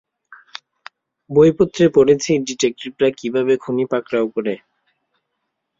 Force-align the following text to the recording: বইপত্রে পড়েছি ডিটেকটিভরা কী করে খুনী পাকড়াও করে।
বইপত্রে 1.29 1.85
পড়েছি 1.95 2.31
ডিটেকটিভরা 2.47 3.09
কী 3.19 3.27
করে 3.33 3.53
খুনী 3.57 3.85
পাকড়াও 3.91 4.25
করে। 4.35 4.53